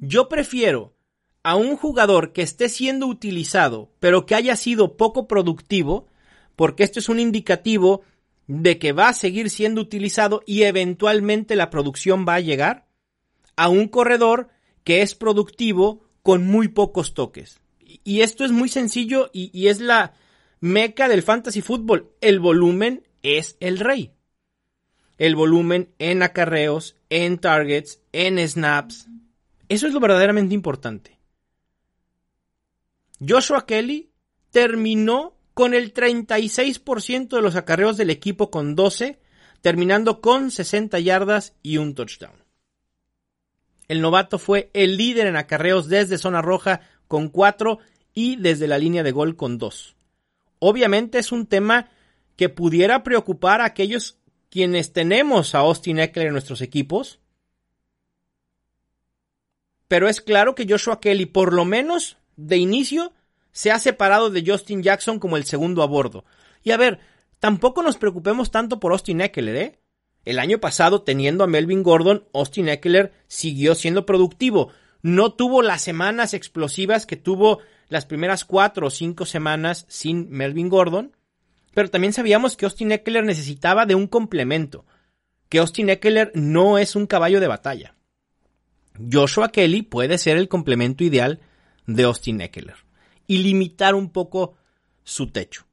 yo 0.00 0.28
prefiero 0.28 0.94
a 1.42 1.56
un 1.56 1.76
jugador 1.76 2.32
que 2.32 2.42
esté 2.42 2.68
siendo 2.68 3.06
utilizado, 3.06 3.90
pero 4.00 4.26
que 4.26 4.34
haya 4.34 4.54
sido 4.56 4.96
poco 4.96 5.26
productivo, 5.26 6.08
porque 6.56 6.84
esto 6.84 6.98
es 6.98 7.08
un 7.08 7.20
indicativo 7.20 8.02
de 8.46 8.78
que 8.78 8.92
va 8.92 9.08
a 9.08 9.14
seguir 9.14 9.50
siendo 9.50 9.80
utilizado 9.80 10.42
y 10.46 10.62
eventualmente 10.62 11.56
la 11.56 11.70
producción 11.70 12.24
va 12.26 12.34
a 12.34 12.40
llegar, 12.40 12.86
a 13.56 13.68
un 13.68 13.88
corredor 13.88 14.48
que 14.84 15.02
es 15.02 15.14
productivo 15.14 16.04
con 16.22 16.46
muy 16.46 16.68
pocos 16.68 17.14
toques. 17.14 17.60
Y 18.04 18.20
esto 18.20 18.44
es 18.44 18.52
muy 18.52 18.68
sencillo 18.68 19.30
y, 19.32 19.66
es 19.68 19.80
la 19.80 20.14
meca 20.60 21.08
del 21.08 21.22
fantasy 21.22 21.62
fútbol. 21.62 22.12
El 22.20 22.38
volumen 22.38 23.07
es 23.22 23.56
el 23.60 23.78
rey. 23.78 24.12
El 25.18 25.34
volumen 25.34 25.92
en 25.98 26.22
acarreos, 26.22 26.96
en 27.10 27.38
targets, 27.38 28.00
en 28.12 28.38
snaps. 28.46 29.08
Eso 29.68 29.86
es 29.86 29.92
lo 29.92 30.00
verdaderamente 30.00 30.54
importante. 30.54 31.18
Joshua 33.26 33.66
Kelly 33.66 34.10
terminó 34.50 35.34
con 35.54 35.74
el 35.74 35.92
36% 35.92 37.28
de 37.28 37.42
los 37.42 37.56
acarreos 37.56 37.96
del 37.96 38.10
equipo 38.10 38.50
con 38.50 38.76
12, 38.76 39.18
terminando 39.60 40.20
con 40.20 40.52
60 40.52 41.00
yardas 41.00 41.54
y 41.62 41.78
un 41.78 41.94
touchdown. 41.94 42.44
El 43.88 44.00
novato 44.00 44.38
fue 44.38 44.70
el 44.74 44.96
líder 44.96 45.26
en 45.26 45.36
acarreos 45.36 45.88
desde 45.88 46.18
zona 46.18 46.42
roja 46.42 46.82
con 47.08 47.28
4 47.28 47.78
y 48.14 48.36
desde 48.36 48.68
la 48.68 48.78
línea 48.78 49.02
de 49.02 49.12
gol 49.12 49.34
con 49.34 49.58
2. 49.58 49.96
Obviamente 50.60 51.18
es 51.18 51.32
un 51.32 51.46
tema 51.46 51.90
que 52.38 52.48
pudiera 52.48 53.02
preocupar 53.02 53.60
a 53.60 53.64
aquellos 53.64 54.16
quienes 54.48 54.92
tenemos 54.92 55.56
a 55.56 55.58
Austin 55.58 55.98
Eckler 55.98 56.28
en 56.28 56.34
nuestros 56.34 56.62
equipos. 56.62 57.18
Pero 59.88 60.08
es 60.08 60.20
claro 60.20 60.54
que 60.54 60.64
Joshua 60.66 61.00
Kelly, 61.00 61.26
por 61.26 61.52
lo 61.52 61.64
menos 61.64 62.16
de 62.36 62.56
inicio, 62.56 63.12
se 63.50 63.72
ha 63.72 63.80
separado 63.80 64.30
de 64.30 64.44
Justin 64.46 64.84
Jackson 64.84 65.18
como 65.18 65.36
el 65.36 65.46
segundo 65.46 65.82
a 65.82 65.86
bordo. 65.86 66.24
Y 66.62 66.70
a 66.70 66.76
ver, 66.76 67.00
tampoco 67.40 67.82
nos 67.82 67.96
preocupemos 67.96 68.52
tanto 68.52 68.78
por 68.78 68.92
Austin 68.92 69.20
Eckler, 69.20 69.56
¿eh? 69.56 69.80
El 70.24 70.38
año 70.38 70.60
pasado, 70.60 71.02
teniendo 71.02 71.42
a 71.42 71.48
Melvin 71.48 71.82
Gordon, 71.82 72.28
Austin 72.32 72.68
Eckler 72.68 73.14
siguió 73.26 73.74
siendo 73.74 74.06
productivo. 74.06 74.70
No 75.02 75.32
tuvo 75.32 75.60
las 75.60 75.82
semanas 75.82 76.34
explosivas 76.34 77.04
que 77.04 77.16
tuvo 77.16 77.58
las 77.88 78.06
primeras 78.06 78.44
cuatro 78.44 78.86
o 78.86 78.90
cinco 78.90 79.26
semanas 79.26 79.86
sin 79.88 80.30
Melvin 80.30 80.68
Gordon, 80.68 81.16
pero 81.78 81.90
también 81.90 82.12
sabíamos 82.12 82.56
que 82.56 82.64
Austin 82.64 82.90
Eckler 82.90 83.22
necesitaba 83.22 83.86
de 83.86 83.94
un 83.94 84.08
complemento, 84.08 84.84
que 85.48 85.60
Austin 85.60 85.90
Eckler 85.90 86.32
no 86.34 86.76
es 86.76 86.96
un 86.96 87.06
caballo 87.06 87.38
de 87.38 87.46
batalla. 87.46 87.94
Joshua 88.98 89.52
Kelly 89.52 89.82
puede 89.82 90.18
ser 90.18 90.38
el 90.38 90.48
complemento 90.48 91.04
ideal 91.04 91.38
de 91.86 92.02
Austin 92.02 92.40
Eckler 92.40 92.74
y 93.28 93.38
limitar 93.44 93.94
un 93.94 94.10
poco 94.10 94.56
su 95.04 95.30
techo. 95.30 95.68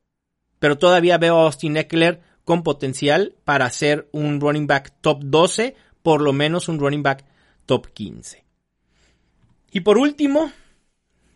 Pero 0.60 0.78
todavía 0.78 1.18
veo 1.18 1.40
a 1.40 1.46
Austin 1.46 1.76
Eckler 1.76 2.22
con 2.44 2.62
potencial 2.62 3.34
para 3.44 3.68
ser 3.72 4.08
un 4.12 4.40
running 4.40 4.68
back 4.68 4.94
top 5.02 5.24
12, 5.24 5.76
por 6.04 6.22
lo 6.22 6.34
menos 6.34 6.70
un 6.70 6.78
running 6.78 7.02
back 7.02 7.26
top 7.66 7.88
15. 7.88 8.46
Y 9.72 9.80
por 9.80 9.98
último, 9.98 10.52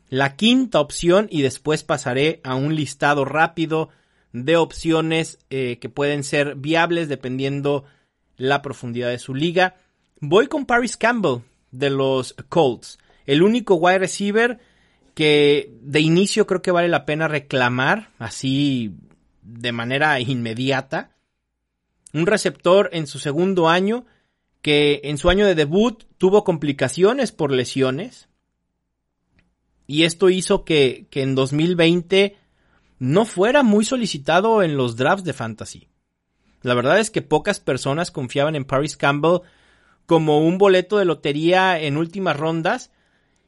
la 0.09 0.35
quinta 0.35 0.79
opción 0.79 1.27
y 1.31 1.41
después 1.41 1.83
pasaré 1.83 2.39
a 2.43 2.53
un 2.53 2.75
listado 2.75 3.25
rápido 3.25 3.89
de 4.33 4.57
opciones 4.57 5.39
eh, 5.49 5.77
que 5.79 5.89
pueden 5.89 6.23
ser 6.23 6.55
viables 6.55 7.09
dependiendo 7.09 7.85
la 8.37 8.61
profundidad 8.61 9.09
de 9.09 9.19
su 9.19 9.33
liga. 9.33 9.75
Voy 10.19 10.47
con 10.47 10.65
Paris 10.65 10.97
Campbell 10.97 11.41
de 11.71 11.89
los 11.89 12.33
Colts, 12.49 12.99
el 13.25 13.43
único 13.43 13.75
wide 13.75 13.99
receiver 13.99 14.59
que 15.13 15.73
de 15.81 15.99
inicio 15.99 16.47
creo 16.47 16.61
que 16.61 16.71
vale 16.71 16.87
la 16.87 17.05
pena 17.05 17.27
reclamar 17.27 18.11
así 18.17 18.95
de 19.41 19.71
manera 19.71 20.19
inmediata. 20.19 21.15
Un 22.13 22.25
receptor 22.25 22.89
en 22.93 23.05
su 23.05 23.19
segundo 23.19 23.69
año 23.69 24.05
que 24.61 25.01
en 25.03 25.17
su 25.17 25.29
año 25.29 25.45
de 25.45 25.55
debut 25.55 26.03
tuvo 26.17 26.43
complicaciones 26.43 27.31
por 27.31 27.51
lesiones 27.51 28.29
y 29.87 30.03
esto 30.03 30.29
hizo 30.29 30.65
que, 30.65 31.07
que 31.09 31.21
en 31.21 31.35
2020 31.35 32.37
no 32.99 33.25
fuera 33.25 33.63
muy 33.63 33.85
solicitado 33.85 34.61
en 34.61 34.77
los 34.77 34.95
drafts 34.95 35.23
de 35.23 35.33
fantasy. 35.33 35.87
La 36.61 36.73
verdad 36.73 36.99
es 36.99 37.09
que 37.09 37.21
pocas 37.21 37.59
personas 37.59 38.11
confiaban 38.11 38.55
en 38.55 38.65
Paris 38.65 38.97
Campbell 38.97 39.41
como 40.05 40.39
un 40.39 40.57
boleto 40.57 40.97
de 40.97 41.05
lotería 41.05 41.79
en 41.79 41.97
últimas 41.97 42.37
rondas 42.37 42.91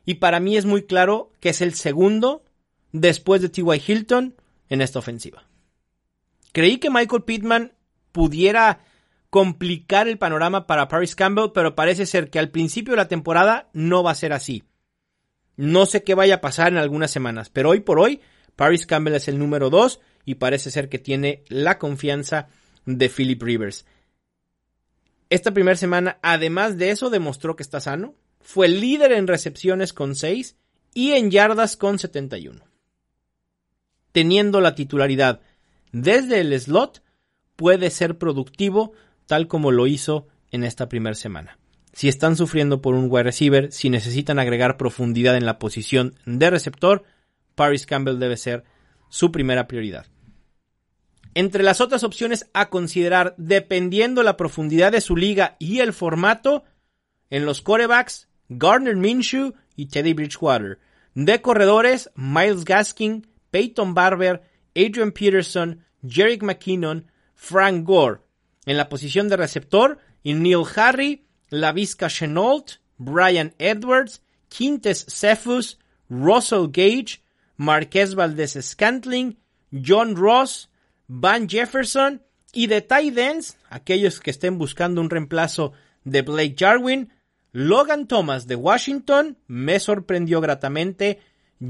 y 0.05 0.15
para 0.15 0.39
mí 0.39 0.57
es 0.57 0.65
muy 0.65 0.83
claro 0.83 1.31
que 1.39 1.49
es 1.49 1.61
el 1.61 1.73
segundo 1.73 2.43
después 2.91 3.41
de 3.41 3.49
T.Y. 3.49 3.81
Hilton 3.85 4.35
en 4.69 4.81
esta 4.81 4.99
ofensiva. 4.99 5.43
Creí 6.53 6.77
que 6.77 6.89
Michael 6.89 7.23
Pittman 7.23 7.73
pudiera 8.11 8.79
complicar 9.29 10.07
el 10.07 10.17
panorama 10.17 10.67
para 10.67 10.87
Paris 10.87 11.15
Campbell, 11.15 11.51
pero 11.53 11.75
parece 11.75 12.05
ser 12.05 12.29
que 12.29 12.39
al 12.39 12.49
principio 12.49 12.91
de 12.91 12.97
la 12.97 13.07
temporada 13.07 13.69
no 13.73 14.03
va 14.03 14.11
a 14.11 14.15
ser 14.15 14.33
así. 14.33 14.63
No 15.55 15.85
sé 15.85 16.03
qué 16.03 16.15
vaya 16.15 16.35
a 16.35 16.41
pasar 16.41 16.69
en 16.69 16.77
algunas 16.77 17.11
semanas, 17.11 17.49
pero 17.49 17.69
hoy 17.69 17.81
por 17.81 17.99
hoy 17.99 18.21
Paris 18.61 18.85
Campbell 18.85 19.15
es 19.15 19.27
el 19.27 19.39
número 19.39 19.71
2 19.71 20.01
y 20.23 20.35
parece 20.35 20.69
ser 20.69 20.87
que 20.87 20.99
tiene 20.99 21.43
la 21.47 21.79
confianza 21.79 22.47
de 22.85 23.09
Philip 23.09 23.41
Rivers. 23.41 23.87
Esta 25.31 25.51
primera 25.51 25.75
semana, 25.75 26.19
además 26.21 26.77
de 26.77 26.91
eso, 26.91 27.09
demostró 27.09 27.55
que 27.55 27.63
está 27.63 27.79
sano. 27.79 28.13
Fue 28.39 28.67
líder 28.67 29.13
en 29.13 29.25
recepciones 29.25 29.93
con 29.93 30.13
6 30.13 30.57
y 30.93 31.13
en 31.13 31.31
yardas 31.31 31.75
con 31.75 31.97
71. 31.97 32.63
Teniendo 34.11 34.61
la 34.61 34.75
titularidad 34.75 35.41
desde 35.91 36.41
el 36.41 36.59
slot, 36.59 37.01
puede 37.55 37.89
ser 37.89 38.19
productivo 38.19 38.93
tal 39.25 39.47
como 39.47 39.71
lo 39.71 39.87
hizo 39.87 40.27
en 40.51 40.63
esta 40.63 40.87
primera 40.87 41.15
semana. 41.15 41.57
Si 41.93 42.07
están 42.07 42.35
sufriendo 42.35 42.79
por 42.79 42.93
un 42.93 43.07
wide 43.09 43.23
receiver, 43.23 43.71
si 43.71 43.89
necesitan 43.89 44.37
agregar 44.37 44.77
profundidad 44.77 45.35
en 45.35 45.47
la 45.47 45.57
posición 45.57 46.13
de 46.27 46.51
receptor, 46.51 47.05
Paris 47.55 47.85
Campbell 47.85 48.19
debe 48.19 48.37
ser 48.37 48.63
su 49.09 49.31
primera 49.31 49.67
prioridad. 49.67 50.07
Entre 51.33 51.63
las 51.63 51.79
otras 51.79 52.03
opciones 52.03 52.49
a 52.53 52.69
considerar, 52.69 53.35
dependiendo 53.37 54.23
la 54.23 54.35
profundidad 54.35 54.91
de 54.91 55.01
su 55.01 55.15
liga 55.15 55.55
y 55.59 55.79
el 55.79 55.93
formato, 55.93 56.65
en 57.29 57.45
los 57.45 57.61
corebacks, 57.61 58.27
Gardner 58.49 58.97
Minshew 58.97 59.53
y 59.75 59.85
Teddy 59.87 60.13
Bridgewater. 60.13 60.79
De 61.13 61.41
corredores, 61.41 62.09
Miles 62.15 62.65
Gaskin, 62.65 63.27
Peyton 63.49 63.93
Barber, 63.93 64.41
Adrian 64.75 65.11
Peterson, 65.11 65.85
Jerick 66.05 66.43
McKinnon, 66.43 67.09
Frank 67.33 67.85
Gore. 67.85 68.19
En 68.65 68.77
la 68.77 68.89
posición 68.89 69.29
de 69.29 69.37
receptor, 69.37 69.99
Neil 70.23 70.63
Harry, 70.75 71.25
Lavisca 71.49 72.09
Chenault, 72.09 72.79
Brian 72.97 73.53
Edwards, 73.57 74.21
Quintes 74.49 75.05
Cephus, 75.07 75.79
Russell 76.09 76.67
Gage, 76.71 77.23
Marquez 77.61 78.15
Valdez 78.15 78.57
Scantling, 78.61 79.37
John 79.71 80.15
Ross, 80.15 80.69
Van 81.07 81.47
Jefferson 81.47 82.21
y 82.53 82.67
de 82.67 82.81
tight 82.81 83.17
ends, 83.17 83.57
aquellos 83.69 84.19
que 84.19 84.31
estén 84.31 84.57
buscando 84.57 85.01
un 85.01 85.09
reemplazo 85.09 85.73
de 86.03 86.21
Blake 86.21 86.55
Jarwin, 86.57 87.09
Logan 87.51 88.07
Thomas 88.07 88.47
de 88.47 88.55
Washington 88.55 89.37
me 89.47 89.79
sorprendió 89.79 90.41
gratamente, 90.41 91.19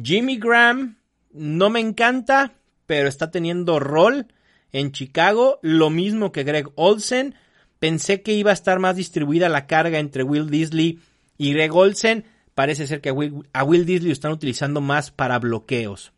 Jimmy 0.04 0.38
Graham 0.38 1.00
no 1.32 1.70
me 1.70 1.80
encanta, 1.80 2.54
pero 2.86 3.08
está 3.08 3.32
teniendo 3.32 3.80
rol 3.80 4.28
en 4.72 4.92
Chicago, 4.92 5.60
lo 5.62 5.90
mismo 5.90 6.32
que 6.32 6.44
Greg 6.44 6.70
Olsen, 6.76 7.36
Pensé 7.82 8.22
que 8.22 8.34
iba 8.34 8.52
a 8.52 8.54
estar 8.54 8.78
más 8.78 8.96
distribuida 8.96 9.50
la 9.50 9.66
carga 9.66 9.98
entre 9.98 10.22
Will 10.22 10.52
Disley 10.52 11.00
y 11.40 11.52
Greg 11.52 11.74
Olsen. 11.74 12.26
Parece 12.56 12.88
ser 12.88 13.02
que 13.02 13.10
a 13.10 13.14
Will, 13.14 13.48
a 13.54 13.66
Disley 13.66 14.00
lo 14.00 14.12
están 14.12 14.32
utilizando 14.32 14.82
más 14.82 15.12
para 15.12 15.40
bloqueos. 15.40 16.14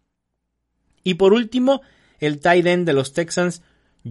Y 1.04 1.16
por 1.16 1.34
último, 1.34 1.82
el 2.20 2.40
tight 2.40 2.66
end 2.66 2.88
de 2.88 2.94
los 2.94 3.14
Texans, 3.14 3.62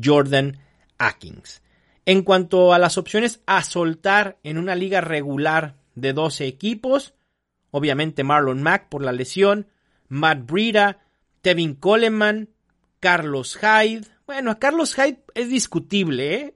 Jordan 0.03 0.59
Atkins. 0.99 1.63
En 2.05 2.23
cuanto 2.23 2.73
a 2.73 2.79
las 2.79 2.99
opciones 2.99 3.41
a 3.47 3.63
soltar 3.63 4.39
en 4.43 4.59
una 4.59 4.75
liga 4.75 5.01
regular 5.01 5.77
de 5.95 6.13
12 6.13 6.47
equipos, 6.47 7.15
obviamente 7.71 8.25
Marlon 8.25 8.63
Mack 8.63 8.89
por 8.89 9.03
la 9.03 9.13
lesión, 9.13 9.69
Matt 10.09 10.47
Breida, 10.47 11.01
Tevin 11.41 11.75
Coleman, 11.75 12.51
Carlos 13.01 13.57
Hyde. 13.57 14.07
Bueno, 14.27 14.51
a 14.51 14.59
Carlos 14.59 14.95
Hyde 14.95 15.25
es 15.35 15.49
discutible, 15.49 16.35
¿eh? 16.35 16.55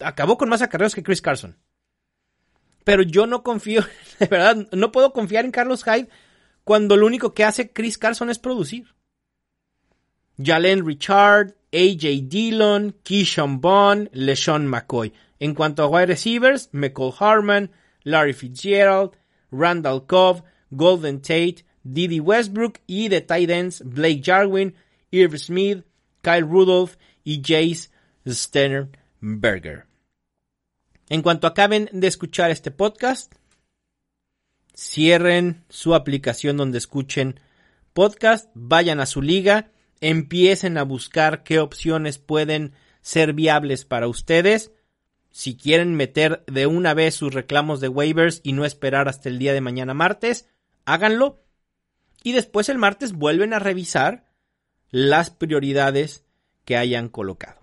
acabó 0.00 0.38
con 0.38 0.48
más 0.48 0.62
acarreos 0.62 0.94
que 0.94 1.02
Chris 1.02 1.22
Carson. 1.22 1.56
Pero 2.84 3.02
yo 3.02 3.26
no 3.26 3.42
confío, 3.42 3.82
de 4.18 4.26
verdad, 4.26 4.68
no 4.72 4.92
puedo 4.92 5.12
confiar 5.12 5.44
en 5.44 5.50
Carlos 5.50 5.84
Hyde 5.84 6.08
cuando 6.64 6.96
lo 6.96 7.06
único 7.06 7.34
que 7.34 7.44
hace 7.44 7.72
Chris 7.72 7.98
Carson 7.98 8.30
es 8.30 8.38
producir. 8.38 8.94
Jalen 10.42 10.86
Richard, 10.86 11.56
AJ 11.72 12.28
Dillon, 12.28 12.94
Keyshawn 13.02 13.60
Bond, 13.60 14.10
LeSean 14.12 14.66
McCoy. 14.66 15.12
En 15.40 15.54
cuanto 15.54 15.82
a 15.82 15.88
wide 15.88 16.06
receivers, 16.06 16.68
McCall 16.72 17.14
Harman, 17.18 17.70
Larry 18.04 18.32
Fitzgerald, 18.32 19.16
Randall 19.50 20.06
Cobb, 20.06 20.44
Golden 20.70 21.20
Tate, 21.20 21.64
Didi 21.82 22.20
Westbrook 22.20 22.80
y 22.86 23.08
de 23.08 23.20
tight 23.20 23.50
ends 23.50 23.82
Blake 23.82 24.22
Jarwin, 24.22 24.74
Irv 25.10 25.38
Smith, 25.38 25.84
Kyle 26.22 26.46
Rudolph 26.46 26.96
y 27.24 27.40
Jace 27.42 27.88
Sternberger. 28.26 29.87
En 31.08 31.22
cuanto 31.22 31.46
acaben 31.46 31.88
de 31.92 32.06
escuchar 32.06 32.50
este 32.50 32.70
podcast, 32.70 33.34
cierren 34.74 35.64
su 35.68 35.94
aplicación 35.94 36.56
donde 36.56 36.78
escuchen 36.78 37.40
podcast, 37.92 38.50
vayan 38.54 39.00
a 39.00 39.06
su 39.06 39.22
liga, 39.22 39.70
empiecen 40.00 40.78
a 40.78 40.84
buscar 40.84 41.42
qué 41.42 41.58
opciones 41.60 42.18
pueden 42.18 42.74
ser 43.00 43.32
viables 43.32 43.84
para 43.84 44.06
ustedes. 44.06 44.72
Si 45.30 45.56
quieren 45.56 45.94
meter 45.94 46.44
de 46.46 46.66
una 46.66 46.94
vez 46.94 47.14
sus 47.14 47.32
reclamos 47.32 47.80
de 47.80 47.88
waivers 47.88 48.40
y 48.42 48.52
no 48.52 48.64
esperar 48.64 49.08
hasta 49.08 49.28
el 49.28 49.38
día 49.38 49.52
de 49.52 49.60
mañana 49.60 49.94
martes, 49.94 50.48
háganlo. 50.84 51.42
Y 52.22 52.32
después 52.32 52.68
el 52.68 52.78
martes 52.78 53.12
vuelven 53.12 53.54
a 53.54 53.58
revisar 53.58 54.26
las 54.90 55.30
prioridades 55.30 56.24
que 56.64 56.76
hayan 56.76 57.08
colocado. 57.08 57.60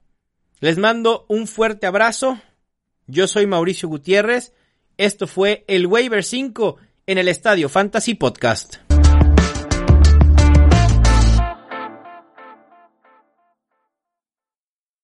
Les 0.60 0.78
mando 0.78 1.26
un 1.30 1.48
fuerte 1.48 1.86
abrazo. 1.86 2.40
Yo 3.08 3.28
soy 3.28 3.46
Mauricio 3.46 3.88
Gutiérrez. 3.88 4.54
Esto 4.98 5.28
fue 5.28 5.64
el 5.68 5.86
Waiver 5.86 6.24
5 6.24 6.78
en 7.06 7.18
el 7.18 7.28
Estadio 7.28 7.70
Fantasy 7.70 8.16
Podcast. 8.16 8.85